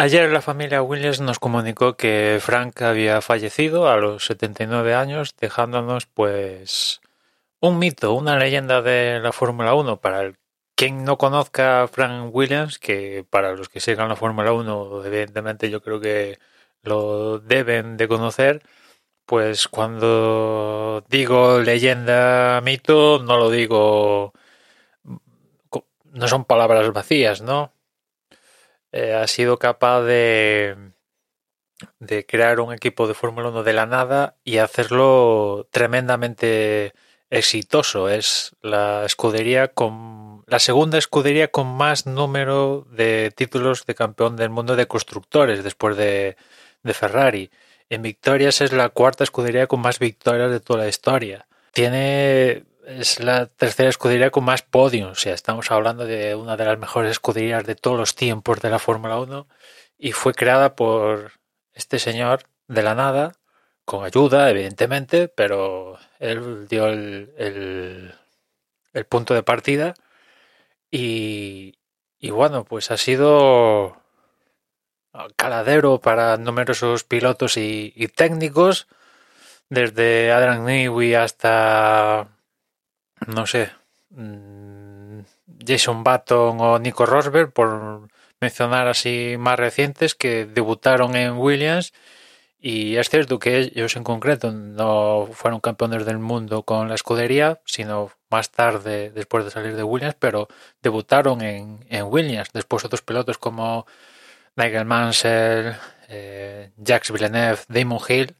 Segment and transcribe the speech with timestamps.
[0.00, 6.06] Ayer la familia Williams nos comunicó que Frank había fallecido a los 79 años, dejándonos
[6.06, 7.00] pues
[7.60, 10.34] un mito, una leyenda de la Fórmula 1 para
[10.76, 15.68] quien no conozca a Frank Williams, que para los que sigan la Fórmula 1 evidentemente
[15.68, 16.38] yo creo que
[16.82, 18.62] lo deben de conocer,
[19.26, 24.32] pues cuando digo leyenda, mito, no lo digo
[26.12, 27.72] no son palabras vacías, ¿no?
[28.92, 30.92] Eh, ha sido capaz de,
[31.98, 36.94] de crear un equipo de Fórmula 1 de la nada y hacerlo tremendamente
[37.30, 38.08] exitoso.
[38.08, 44.48] Es la escudería con la segunda escudería con más número de títulos de campeón del
[44.48, 46.36] mundo de constructores después de,
[46.82, 47.50] de Ferrari.
[47.90, 51.46] En victorias es la cuarta escudería con más victorias de toda la historia.
[51.72, 55.10] Tiene es la tercera escudería con más podios.
[55.12, 58.70] O sea, estamos hablando de una de las mejores escuderías de todos los tiempos de
[58.70, 59.46] la Fórmula 1
[59.98, 61.32] y fue creada por
[61.72, 63.34] este señor de la nada,
[63.84, 67.32] con ayuda, evidentemente, pero él dio el,
[68.92, 69.94] el, punto de partida
[70.90, 71.78] y,
[72.18, 74.02] y bueno, pues ha sido
[75.36, 78.88] caladero para numerosos pilotos y, y técnicos,
[79.70, 82.28] desde Adrian Newey hasta
[83.26, 83.70] no sé,
[84.10, 85.20] mm,
[85.66, 88.08] Jason Button o Nico Rosberg, por
[88.40, 91.92] mencionar así más recientes, que debutaron en Williams.
[92.60, 97.60] Y es cierto que ellos en concreto no fueron campeones del mundo con la escudería,
[97.64, 100.48] sino más tarde, después de salir de Williams, pero
[100.82, 102.50] debutaron en, Williams.
[102.52, 103.86] Después otros pilotos como
[104.56, 105.76] Nigel Mansell,
[106.08, 108.36] eh, Jacques Villeneuve, Damon Hill,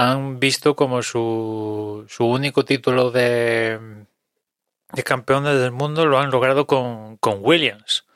[0.00, 3.78] han visto como su, su único título de,
[4.92, 8.06] de campeones del mundo lo han logrado con, con Williams.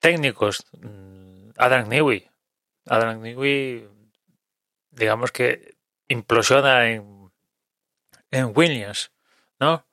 [0.00, 2.30] Técnicos, mm, Adam Newey.
[2.86, 3.86] Adam Newey,
[4.90, 5.74] digamos que
[6.08, 7.30] implosiona en,
[8.30, 9.12] en Williams,
[9.60, 9.84] ¿no?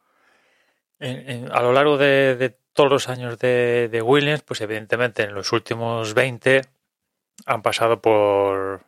[1.02, 5.52] a lo largo de, de, todos los años de, de Williams, pues evidentemente en los
[5.52, 6.62] últimos 20
[7.46, 8.82] han pasado por,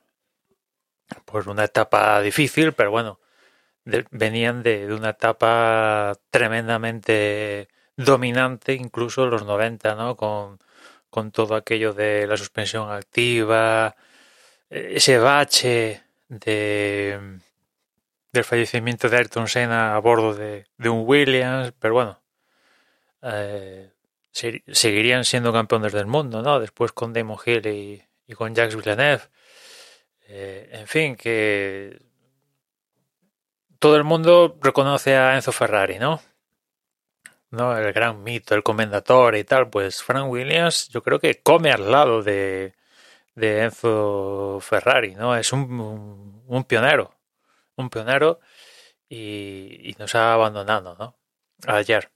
[1.25, 3.19] por una etapa difícil, pero bueno,
[4.11, 7.67] venían de, una etapa tremendamente
[7.97, 10.15] dominante, incluso los 90, ¿no?
[10.15, 10.59] Con,
[11.09, 13.95] con todo aquello de la suspensión activa,
[14.69, 17.41] ese bache de
[18.31, 22.21] del fallecimiento de Ayrton Senna a bordo de, de un Williams, pero bueno,
[23.21, 23.91] eh,
[24.31, 26.59] seguirían siendo campeones del mundo, ¿no?
[26.59, 29.23] Después con Damon Hill y, y con Jacques Villeneuve.
[30.33, 32.01] Eh, en fin, que
[33.79, 36.21] todo el mundo reconoce a Enzo Ferrari, ¿no?
[37.49, 37.77] ¿no?
[37.77, 41.91] El gran mito, el comendatore y tal, pues Frank Williams yo creo que come al
[41.91, 42.75] lado de,
[43.35, 45.35] de Enzo Ferrari, ¿no?
[45.35, 47.13] Es un, un, pionero,
[47.75, 48.39] un pionero
[49.09, 51.17] y, nos ha abandonado, ¿no?
[51.67, 52.09] Ayer.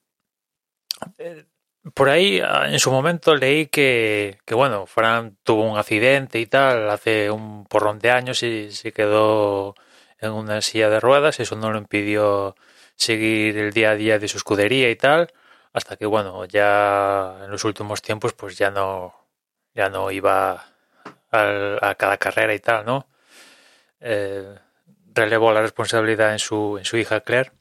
[1.94, 6.90] Por ahí, en su momento, leí que, que, bueno, Frank tuvo un accidente y tal
[6.90, 9.75] hace un porrón de años y se quedó
[10.19, 12.56] en una silla de ruedas, eso no lo impidió
[12.96, 15.31] seguir el día a día de su escudería y tal,
[15.73, 19.13] hasta que bueno, ya en los últimos tiempos pues ya no,
[19.75, 20.66] ya no iba
[21.31, 23.07] a cada carrera y tal, ¿no?
[24.00, 24.56] Eh,
[25.13, 27.52] relevó la responsabilidad en su, en su hija Claire,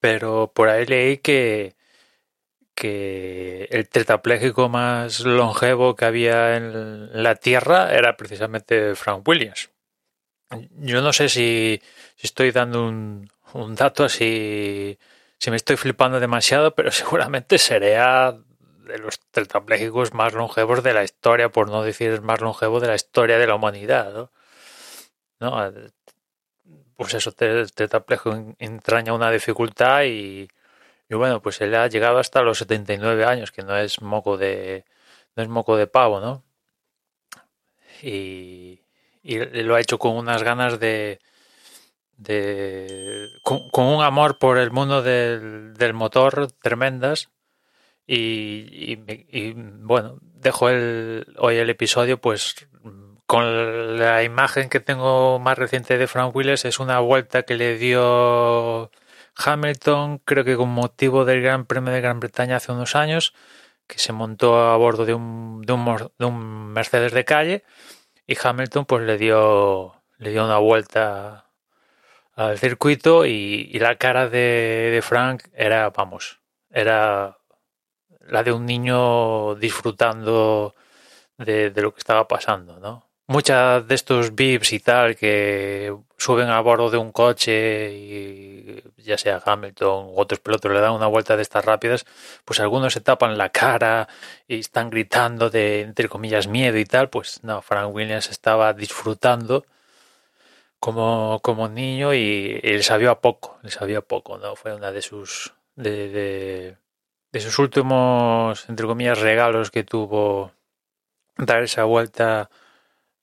[0.00, 1.73] pero por ahí leí que,
[2.84, 9.70] que el tetrapléjico más longevo que había en la Tierra era precisamente Frank Williams.
[10.76, 11.80] Yo no sé si,
[12.18, 13.30] estoy dando un,
[13.74, 14.98] dato así,
[15.38, 18.36] si me estoy flipando demasiado, pero seguramente sería
[18.86, 22.88] de los tetraplégicos más longevos de la historia, por no decir el más longevo de
[22.88, 24.28] la historia de la humanidad.
[25.40, 25.72] ¿no?
[26.96, 30.48] Pues eso, el tetrapléjico entraña una dificultad y,
[31.08, 34.84] y, bueno, pues él ha llegado hasta los 79 años, que no es moco de,
[35.36, 36.44] no es moco de pavo, ¿no?
[38.02, 38.80] Y,
[39.22, 41.20] y lo ha hecho con unas ganas de,
[42.16, 47.30] de con, un amor por el mundo del, del motor tremendas
[48.06, 48.98] y,
[49.32, 52.68] y, bueno dejo el, hoy el episodio pues
[53.26, 57.78] con la imagen que tengo más reciente de Frank Willis es una vuelta que le
[57.78, 58.90] dio
[59.36, 63.34] Hamilton creo que con motivo del Gran Premio de Gran Bretaña hace unos años
[63.86, 67.64] que se montó a bordo de un, de un, de un Mercedes de calle
[68.26, 71.50] y Hamilton pues le dio le dio una vuelta
[72.34, 76.40] al circuito y, la cara de, Frank era vamos
[76.70, 77.38] era
[78.20, 80.74] la de un niño disfrutando
[81.38, 83.08] de, de lo que estaba pasando, ¿no?
[83.26, 89.16] Muchas de estos VIPs y tal que suben a bordo de un coche y ya
[89.16, 92.04] sea Hamilton u otros pilotos le dan una vuelta de estas rápidas,
[92.44, 94.08] pues algunos se tapan la cara
[94.46, 99.64] y están gritando de entre comillas miedo y tal, pues no, Frank Williams estaba disfrutando
[100.78, 104.56] como, como niño y, le sabía a poco, le sabía poco, ¿no?
[104.56, 106.76] Fue una de sus de, de,
[107.32, 110.52] de sus últimos entre comillas regalos que tuvo
[111.36, 112.50] dar esa vuelta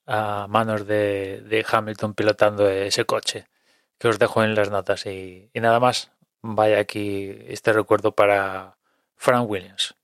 [0.06, 3.48] a manos de, de, Hamilton pilotando ese coche
[4.00, 5.06] que os dejo en las notas.
[5.06, 6.12] Y, y nada más
[6.42, 8.77] vaya aquí este recuerdo para
[9.15, 9.95] Frank Williams